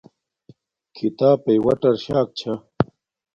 [0.95, 2.53] کھیتاپݵ وٹر شاک چھا